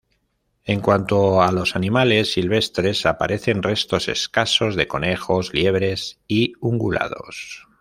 [0.65, 5.93] En cuanto a los animales silvestres, aparecen restos escasos de conejos, liebre
[6.27, 7.67] y ungulados.